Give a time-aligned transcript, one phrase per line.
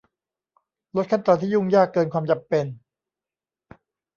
[0.95, 2.65] ลดขั้นตอนที่ยุ่งยากเกินความจำเป็น